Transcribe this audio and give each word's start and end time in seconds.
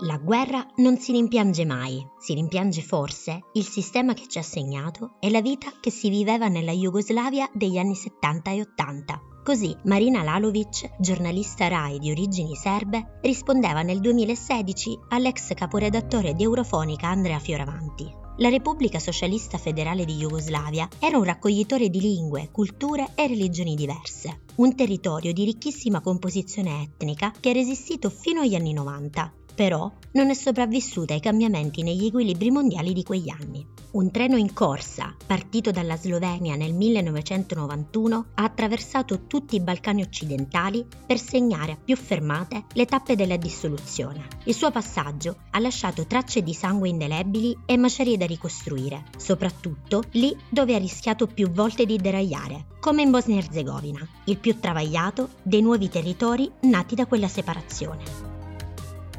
La 0.00 0.18
guerra 0.18 0.66
non 0.76 0.98
si 0.98 1.12
rimpiange 1.12 1.64
mai, 1.64 2.04
si 2.18 2.34
rimpiange 2.34 2.82
forse 2.82 3.44
il 3.52 3.64
sistema 3.64 4.12
che 4.12 4.26
ci 4.26 4.38
ha 4.38 4.42
segnato 4.42 5.14
e 5.20 5.30
la 5.30 5.40
vita 5.40 5.72
che 5.80 5.90
si 5.90 6.10
viveva 6.10 6.48
nella 6.48 6.72
Jugoslavia 6.72 7.48
degli 7.54 7.78
anni 7.78 7.94
70 7.94 8.50
e 8.50 8.60
80. 8.60 9.22
Così 9.44 9.74
Marina 9.84 10.24
Lalovic, 10.24 10.96
giornalista 10.98 11.68
RAI 11.68 12.00
di 12.00 12.10
origini 12.10 12.56
serbe, 12.56 13.20
rispondeva 13.22 13.82
nel 13.82 14.00
2016 14.00 14.98
all'ex 15.10 15.54
caporedattore 15.54 16.34
di 16.34 16.42
Eurofonica 16.42 17.06
Andrea 17.06 17.38
Fioravanti. 17.38 18.22
La 18.38 18.48
Repubblica 18.48 18.98
Socialista 18.98 19.58
Federale 19.58 20.04
di 20.04 20.14
Jugoslavia 20.14 20.88
era 20.98 21.18
un 21.18 21.24
raccoglitore 21.24 21.88
di 21.88 22.00
lingue, 22.00 22.48
culture 22.50 23.12
e 23.14 23.28
religioni 23.28 23.76
diverse, 23.76 24.40
un 24.56 24.74
territorio 24.74 25.32
di 25.32 25.44
ricchissima 25.44 26.00
composizione 26.00 26.82
etnica 26.82 27.32
che 27.38 27.50
è 27.50 27.52
resistito 27.52 28.10
fino 28.10 28.40
agli 28.40 28.56
anni 28.56 28.72
90 28.72 29.42
però 29.54 29.90
non 30.12 30.30
è 30.30 30.34
sopravvissuta 30.34 31.14
ai 31.14 31.20
cambiamenti 31.20 31.82
negli 31.82 32.06
equilibri 32.06 32.50
mondiali 32.50 32.92
di 32.92 33.02
quegli 33.02 33.30
anni. 33.30 33.66
Un 33.92 34.10
treno 34.10 34.36
in 34.36 34.52
corsa, 34.52 35.14
partito 35.24 35.70
dalla 35.70 35.96
Slovenia 35.96 36.56
nel 36.56 36.74
1991, 36.74 38.26
ha 38.34 38.42
attraversato 38.42 39.26
tutti 39.26 39.56
i 39.56 39.60
Balcani 39.60 40.02
occidentali 40.02 40.84
per 41.06 41.18
segnare 41.18 41.72
a 41.72 41.78
più 41.82 41.96
fermate 41.96 42.64
le 42.72 42.86
tappe 42.86 43.14
della 43.14 43.36
dissoluzione. 43.36 44.26
Il 44.44 44.54
suo 44.54 44.70
passaggio 44.70 45.36
ha 45.50 45.58
lasciato 45.60 46.06
tracce 46.06 46.42
di 46.42 46.54
sangue 46.54 46.88
indelebili 46.88 47.56
e 47.66 47.76
macerie 47.76 48.16
da 48.16 48.26
ricostruire, 48.26 49.04
soprattutto 49.16 50.02
lì 50.12 50.36
dove 50.48 50.74
ha 50.74 50.78
rischiato 50.78 51.26
più 51.26 51.50
volte 51.50 51.86
di 51.86 51.96
deragliare, 51.96 52.66
come 52.80 53.02
in 53.02 53.10
Bosnia 53.10 53.36
e 53.36 53.38
Herzegovina, 53.38 54.06
il 54.24 54.38
più 54.38 54.58
travagliato 54.58 55.30
dei 55.42 55.62
nuovi 55.62 55.88
territori 55.88 56.50
nati 56.62 56.94
da 56.94 57.06
quella 57.06 57.28
separazione. 57.28 58.33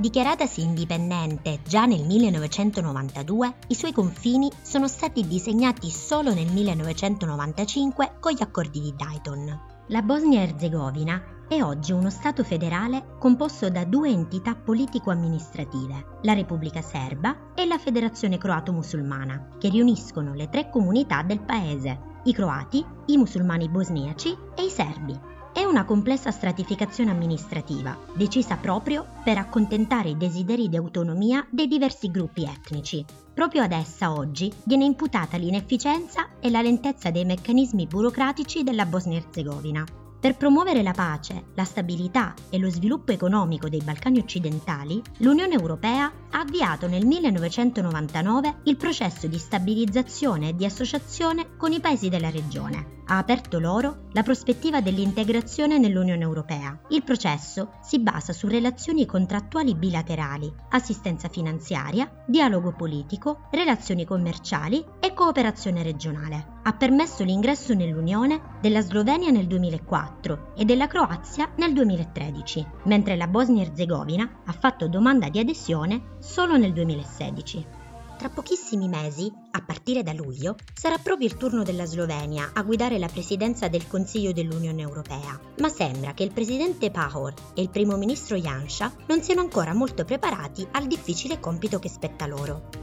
Dichiaratasi 0.00 0.62
indipendente 0.62 1.58
già 1.66 1.84
nel 1.84 2.04
1992, 2.04 3.54
i 3.66 3.74
suoi 3.74 3.92
confini 3.92 4.48
sono 4.62 4.86
stati 4.86 5.26
disegnati 5.26 5.90
solo 5.90 6.32
nel 6.32 6.46
1995 6.52 8.18
con 8.20 8.30
gli 8.30 8.40
accordi 8.40 8.80
di 8.80 8.94
Dayton. 8.96 9.60
La 9.88 10.00
Bosnia-Herzegovina 10.02 11.46
è 11.48 11.60
oggi 11.62 11.90
uno 11.90 12.10
Stato 12.10 12.44
federale 12.44 13.16
composto 13.18 13.70
da 13.70 13.84
due 13.84 14.10
entità 14.10 14.54
politico-amministrative, 14.54 16.18
la 16.22 16.32
Repubblica 16.34 16.80
Serba 16.80 17.52
e 17.56 17.66
la 17.66 17.78
Federazione 17.78 18.38
Croato-Musulmana, 18.38 19.56
che 19.58 19.68
riuniscono 19.68 20.32
le 20.32 20.48
tre 20.48 20.70
comunità 20.70 21.22
del 21.22 21.40
paese, 21.40 22.20
i 22.22 22.32
croati, 22.32 22.86
i 23.06 23.16
musulmani 23.16 23.68
bosniaci 23.68 24.28
e 24.54 24.62
i 24.62 24.70
serbi 24.70 25.27
è 25.58 25.64
una 25.64 25.84
complessa 25.84 26.30
stratificazione 26.30 27.10
amministrativa, 27.10 27.98
decisa 28.14 28.54
proprio 28.58 29.04
per 29.24 29.38
accontentare 29.38 30.10
i 30.10 30.16
desideri 30.16 30.68
di 30.68 30.76
autonomia 30.76 31.44
dei 31.50 31.66
diversi 31.66 32.12
gruppi 32.12 32.44
etnici. 32.44 33.04
Proprio 33.34 33.62
ad 33.62 33.72
essa 33.72 34.12
oggi 34.12 34.52
viene 34.62 34.84
imputata 34.84 35.36
l'inefficienza 35.36 36.28
e 36.38 36.48
la 36.48 36.62
lentezza 36.62 37.10
dei 37.10 37.24
meccanismi 37.24 37.88
burocratici 37.88 38.62
della 38.62 38.86
Bosnia-Herzegovina. 38.86 39.84
Per 40.20 40.36
promuovere 40.36 40.84
la 40.84 40.92
pace, 40.92 41.46
la 41.54 41.64
stabilità 41.64 42.34
e 42.50 42.58
lo 42.58 42.70
sviluppo 42.70 43.10
economico 43.10 43.68
dei 43.68 43.82
Balcani 43.82 44.20
occidentali, 44.20 45.02
l'Unione 45.18 45.54
Europea 45.54 46.04
ha 46.30 46.38
avviato 46.38 46.86
nel 46.86 47.04
1999 47.04 48.58
il 48.64 48.76
processo 48.76 49.26
di 49.26 49.38
stabilizzazione 49.38 50.50
e 50.50 50.54
di 50.54 50.64
associazione 50.64 51.56
con 51.56 51.72
i 51.72 51.80
paesi 51.80 52.08
della 52.08 52.30
regione. 52.30 52.97
Ha 53.10 53.16
aperto 53.16 53.58
loro 53.58 54.08
la 54.12 54.22
prospettiva 54.22 54.82
dell'integrazione 54.82 55.78
nell'Unione 55.78 56.22
Europea. 56.22 56.78
Il 56.88 57.02
processo 57.02 57.70
si 57.80 58.00
basa 58.00 58.34
su 58.34 58.48
relazioni 58.48 59.06
contrattuali 59.06 59.74
bilaterali, 59.74 60.52
assistenza 60.68 61.28
finanziaria, 61.28 62.22
dialogo 62.26 62.72
politico, 62.72 63.48
relazioni 63.50 64.04
commerciali 64.04 64.84
e 65.00 65.14
cooperazione 65.14 65.82
regionale. 65.82 66.56
Ha 66.64 66.72
permesso 66.74 67.24
l'ingresso 67.24 67.72
nell'Unione 67.72 68.58
della 68.60 68.82
Slovenia 68.82 69.30
nel 69.30 69.46
2004 69.46 70.52
e 70.54 70.66
della 70.66 70.86
Croazia 70.86 71.48
nel 71.56 71.72
2013, 71.72 72.66
mentre 72.84 73.16
la 73.16 73.26
Bosnia-Herzegovina 73.26 74.40
ha 74.44 74.52
fatto 74.52 74.86
domanda 74.86 75.30
di 75.30 75.38
adesione 75.38 76.16
solo 76.18 76.58
nel 76.58 76.74
2016. 76.74 77.86
Tra 78.18 78.30
pochissimi 78.30 78.88
mesi, 78.88 79.32
a 79.52 79.62
partire 79.62 80.02
da 80.02 80.12
luglio, 80.12 80.56
sarà 80.74 80.98
proprio 80.98 81.28
il 81.28 81.36
turno 81.36 81.62
della 81.62 81.86
Slovenia 81.86 82.50
a 82.52 82.64
guidare 82.64 82.98
la 82.98 83.06
presidenza 83.06 83.68
del 83.68 83.86
Consiglio 83.86 84.32
dell'Unione 84.32 84.82
Europea, 84.82 85.38
ma 85.58 85.68
sembra 85.68 86.14
che 86.14 86.24
il 86.24 86.32
presidente 86.32 86.90
Pahor 86.90 87.32
e 87.54 87.62
il 87.62 87.70
primo 87.70 87.96
ministro 87.96 88.34
Janša 88.34 88.92
non 89.06 89.22
siano 89.22 89.42
ancora 89.42 89.72
molto 89.72 90.04
preparati 90.04 90.66
al 90.72 90.88
difficile 90.88 91.38
compito 91.38 91.78
che 91.78 91.88
spetta 91.88 92.26
loro. 92.26 92.77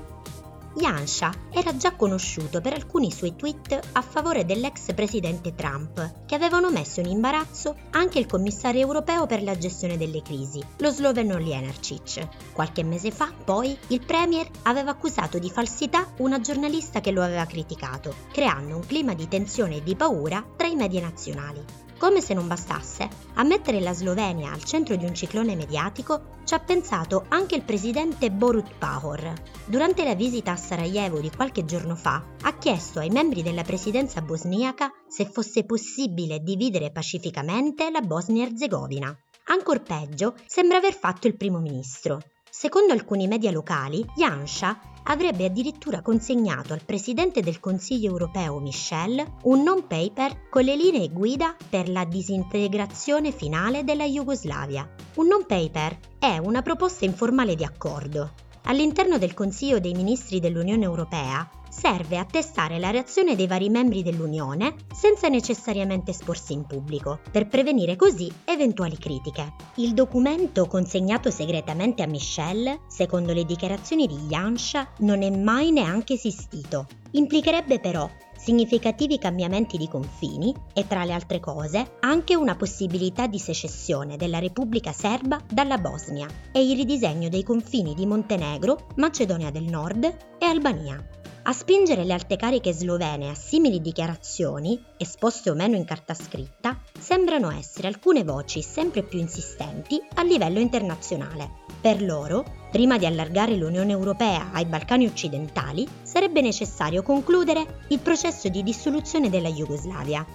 Yansha 0.78 1.32
era 1.52 1.76
già 1.78 1.96
conosciuto 1.96 2.60
per 2.60 2.74
alcuni 2.74 3.12
suoi 3.12 3.36
tweet 3.36 3.80
a 3.94 4.02
favore 4.02 4.46
dell'ex 4.46 4.94
presidente 4.94 5.56
Trump, 5.56 6.26
che 6.26 6.36
avevano 6.36 6.70
messo 6.70 7.00
in 7.00 7.08
imbarazzo 7.08 7.76
anche 7.92 8.20
il 8.20 8.26
commissario 8.26 8.82
europeo 8.82 9.26
per 9.26 9.42
la 9.42 9.58
gestione 9.58 9.98
delle 9.98 10.22
crisi, 10.22 10.62
lo 10.78 10.90
sloveno 10.90 11.38
Lienarcic. 11.38 12.28
Qualche 12.52 12.84
mese 12.84 13.12
fa, 13.12 13.32
poi, 13.44 13.78
il 13.88 14.06
premier 14.06 14.48
aveva 14.64 14.92
accusato 14.92 15.40
di 15.40 15.50
falsità 15.50 16.14
una 16.18 16.42
giornalista 16.42 17.00
che 17.00 17.12
lo 17.12 17.24
aveva 17.24 17.46
criticato, 17.46 18.14
creando 18.32 18.76
un 18.76 18.86
clima 18.86 19.14
di 19.14 19.28
tensione 19.28 19.78
e 19.78 19.84
di 19.84 19.96
paura 19.96 20.46
tra 20.56 20.68
i 20.68 20.76
media 20.76 21.02
nazionali. 21.02 21.85
Come 21.98 22.20
se 22.20 22.34
non 22.34 22.48
bastasse, 22.48 23.08
a 23.36 23.44
mettere 23.44 23.80
la 23.80 23.94
Slovenia 23.94 24.52
al 24.52 24.64
centro 24.64 24.98
di 24.98 25.06
un 25.06 25.16
ciclone 25.16 25.56
mediatico 25.56 26.34
ci 26.44 26.54
ha 26.54 26.60
pensato 26.60 27.26
anche 27.30 27.56
il 27.56 27.64
presidente 27.64 28.32
Borut 28.32 28.76
Pahor. 28.78 29.34
Durante 29.66 30.04
la 30.04 30.14
visita 30.14 30.52
a 30.52 30.58
Sarajevo 30.58 31.20
di 31.20 31.32
qualche 31.32 31.64
giorno 31.64 31.96
fa, 31.96 32.24
ha 32.42 32.58
chiesto 32.58 33.00
ai 33.00 33.10
membri 33.10 33.42
della 33.42 33.64
presidenza 33.64 34.22
bosniaca 34.22 34.92
se 35.08 35.26
fosse 35.26 35.64
possibile 35.64 36.40
dividere 36.40 36.92
pacificamente 36.92 37.90
la 37.90 38.02
Bosnia-Herzegovina. 38.02 39.18
Ancor 39.46 39.82
peggio 39.82 40.36
sembra 40.46 40.78
aver 40.78 40.94
fatto 40.94 41.28
il 41.28 41.38
primo 41.38 41.60
ministro. 41.60 42.22
Secondo 42.50 42.94
alcuni 42.94 43.28
media 43.28 43.52
locali, 43.52 44.06
Janša 44.16 44.94
avrebbe 45.08 45.46
addirittura 45.46 46.02
consegnato 46.02 46.74
al 46.74 46.84
Presidente 46.84 47.42
del 47.42 47.60
Consiglio 47.60 48.10
europeo 48.12 48.60
Michel 48.60 49.24
un 49.44 49.64
non-paper 49.64 50.48
con 50.50 50.64
le 50.64 50.76
linee 50.76 51.10
guida 51.10 51.56
per 51.70 51.90
la 51.90 52.06
disintegrazione 52.06 53.32
finale 53.32 53.84
della 53.84 54.06
Jugoslavia. 54.06 54.90
Un 55.16 55.28
non-paper 55.28 55.98
è 56.20 56.38
una 56.38 56.62
proposta 56.62 57.06
informale 57.06 57.56
di 57.56 57.64
accordo. 57.64 58.34
All'interno 58.64 59.18
del 59.18 59.34
Consiglio 59.34 59.80
dei 59.80 59.94
Ministri 59.94 60.40
dell'Unione 60.40 60.84
Europea 60.84 61.48
serve 61.76 62.18
a 62.18 62.26
testare 62.26 62.80
la 62.80 62.90
reazione 62.90 63.36
dei 63.36 63.48
vari 63.48 63.70
membri 63.70 64.02
dell'Unione 64.02 64.76
senza 64.94 65.28
necessariamente 65.28 66.12
esporsi 66.12 66.54
in 66.54 66.66
pubblico, 66.66 67.20
per 67.30 67.48
prevenire 67.48 67.96
così 67.98 68.32
eventuali 68.46 68.98
critiche. 68.98 69.54
Il 69.76 69.94
documento 69.94 70.68
consegnato 70.68 71.30
segretamente 71.30 72.02
a 72.02 72.08
Michelle, 72.08 72.82
secondo 72.88 73.34
le 73.34 73.44
dichiarazioni 73.44 74.08
di 74.08 74.16
Jansha, 74.28 74.88
non 75.00 75.22
è 75.22 75.30
mai 75.30 75.72
neanche 75.72 76.14
esistito. 76.14 76.88
Implicherebbe 77.12 77.80
però 77.80 78.10
significativi 78.38 79.18
cambiamenti 79.18 79.78
di 79.78 79.88
confini 79.88 80.54
e 80.74 80.88
tra 80.88 81.04
le 81.04 81.14
altre 81.14 81.40
cose 81.40 81.96
anche 82.02 82.36
una 82.36 82.56
possibilità 82.56 83.28
di 83.28 83.40
secessione 83.40 84.18
della 84.18 84.40
Repubblica 84.40 84.92
Serba 84.92 85.42
dalla 85.50 85.78
Bosnia 85.78 86.28
e 86.52 86.62
il 86.62 86.76
ridisegno 86.76 87.30
dei 87.30 87.44
confini 87.44 87.94
di 87.94 88.06
Montenegro, 88.06 88.88
Macedonia 88.96 89.52
del 89.52 89.64
Nord 89.64 90.04
e 90.38 90.46
Albania. 90.46 91.25
A 91.48 91.54
spingere 91.54 92.06
le 92.06 92.14
alte 92.14 92.38
cariche 92.38 92.74
slovene 92.74 93.30
a 93.30 93.36
simili 93.36 93.80
dichiarazioni, 93.80 94.84
esposte 94.98 95.52
o 95.52 95.54
meno 95.54 95.76
in 95.76 95.86
carta 95.86 96.16
scritta, 96.16 96.76
sembrano 96.98 97.52
essere 97.52 97.88
alcune 97.88 98.24
voci 98.24 98.64
sempre 98.64 99.04
più 99.04 99.20
insistenti 99.20 100.02
a 100.16 100.24
livello 100.24 100.58
internazionale. 100.58 101.52
Per 101.80 102.02
loro, 102.02 102.44
prima 102.72 102.98
di 102.98 103.06
allargare 103.06 103.56
l'Unione 103.56 103.92
Europea 103.92 104.50
ai 104.54 104.66
Balcani 104.66 105.06
occidentali, 105.06 105.88
sarebbe 106.02 106.42
necessario 106.42 107.04
concludere 107.04 107.82
il 107.90 108.00
processo 108.00 108.50
di 108.50 108.64
dissoluzione 108.64 109.30
della 109.30 109.52
Jugoslavia. 109.52 110.26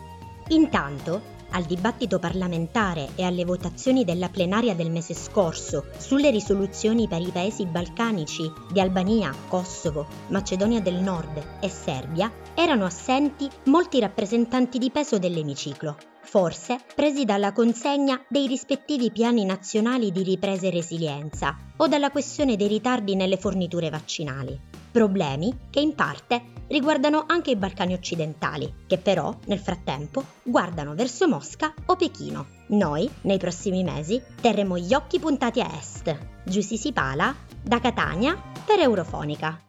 Intanto, 0.50 1.38
al 1.50 1.64
dibattito 1.64 2.18
parlamentare 2.18 3.10
e 3.16 3.24
alle 3.24 3.44
votazioni 3.44 4.04
della 4.04 4.28
plenaria 4.28 4.74
del 4.74 4.90
mese 4.90 5.14
scorso 5.14 5.86
sulle 5.98 6.30
risoluzioni 6.30 7.08
per 7.08 7.20
i 7.20 7.30
paesi 7.30 7.66
balcanici 7.66 8.50
di 8.72 8.80
Albania, 8.80 9.34
Kosovo, 9.48 10.06
Macedonia 10.28 10.80
del 10.80 10.96
Nord 10.96 11.58
e 11.60 11.68
Serbia, 11.68 12.32
erano 12.54 12.84
assenti 12.84 13.48
molti 13.64 14.00
rappresentanti 14.00 14.78
di 14.78 14.90
peso 14.90 15.18
dell'emiciclo, 15.18 15.96
forse 16.22 16.78
presi 16.94 17.24
dalla 17.24 17.52
consegna 17.52 18.22
dei 18.28 18.46
rispettivi 18.46 19.10
piani 19.10 19.44
nazionali 19.44 20.12
di 20.12 20.22
ripresa 20.22 20.66
e 20.66 20.70
resilienza 20.70 21.56
o 21.76 21.88
dalla 21.88 22.10
questione 22.10 22.56
dei 22.56 22.68
ritardi 22.68 23.14
nelle 23.14 23.36
forniture 23.36 23.90
vaccinali. 23.90 24.79
Problemi 24.90 25.68
che 25.70 25.80
in 25.80 25.94
parte 25.94 26.42
riguardano 26.66 27.24
anche 27.26 27.52
i 27.52 27.56
Balcani 27.56 27.94
occidentali, 27.94 28.84
che 28.86 28.98
però, 28.98 29.34
nel 29.46 29.58
frattempo, 29.58 30.24
guardano 30.42 30.94
verso 30.94 31.28
Mosca 31.28 31.72
o 31.86 31.96
Pechino. 31.96 32.46
Noi, 32.68 33.08
nei 33.22 33.38
prossimi 33.38 33.84
mesi, 33.84 34.20
terremo 34.40 34.78
gli 34.78 34.92
occhi 34.92 35.20
puntati 35.20 35.60
a 35.60 35.70
est. 35.76 36.42
Giù 36.44 36.60
si 36.60 36.76
si 36.76 36.92
pala 36.92 37.34
da 37.62 37.78
Catania 37.78 38.36
per 38.64 38.80
Eurofonica. 38.80 39.60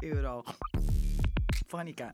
Eurofonica. 0.00 2.12